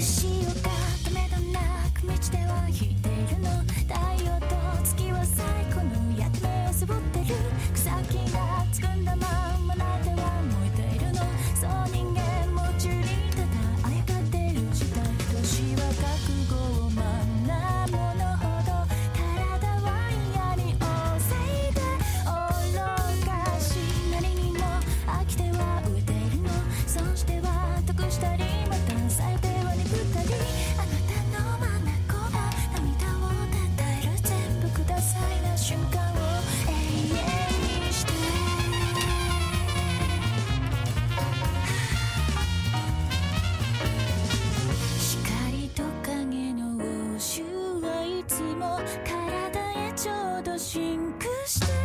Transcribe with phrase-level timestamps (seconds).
[0.00, 0.85] しようか。
[49.04, 51.75] 体へちょうどシンクして